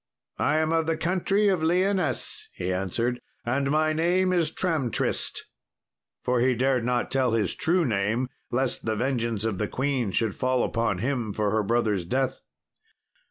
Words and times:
"I 0.39 0.57
am 0.57 0.71
of 0.73 0.87
the 0.87 0.97
country 0.97 1.47
of 1.47 1.61
Lyonesse," 1.61 2.49
he 2.53 2.73
answered, 2.73 3.21
"and 3.45 3.69
my 3.69 3.93
name 3.93 4.33
is 4.33 4.49
Tramtrist;" 4.49 5.41
for 6.23 6.39
he 6.39 6.55
dared 6.55 6.83
not 6.83 7.11
tell 7.11 7.33
his 7.33 7.53
true 7.53 7.85
name 7.85 8.27
lest 8.49 8.83
the 8.85 8.95
vengeance 8.95 9.45
of 9.45 9.59
the 9.59 9.67
queen 9.67 10.09
should 10.09 10.33
fall 10.33 10.63
upon 10.63 10.97
him 10.97 11.33
for 11.33 11.51
her 11.51 11.61
brother's 11.61 12.03
death. 12.03 12.41